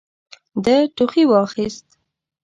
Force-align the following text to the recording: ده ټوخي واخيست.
ده 0.63 0.75
ټوخي 0.95 1.23
واخيست. 1.31 1.87